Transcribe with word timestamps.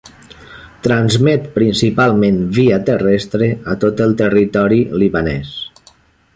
Transmet 0.87 1.43
principalment 1.57 2.41
via 2.59 2.81
terrestre 2.89 3.53
a 3.75 3.79
tot 3.87 4.05
el 4.07 4.19
territori 4.25 4.81
libanès. 5.05 5.57